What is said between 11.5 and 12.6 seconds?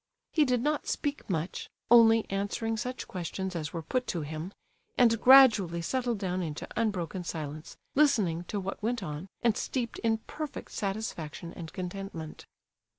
and contentment.